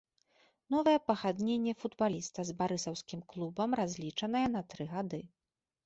Новае 0.75 0.95
пагадненне 1.09 1.73
футбаліста 1.83 2.39
з 2.49 2.57
барысаўскім 2.63 3.19
клубам 3.35 3.69
разлічанае 3.85 4.47
на 4.59 4.69
тры 4.75 4.93
гады. 5.01 5.27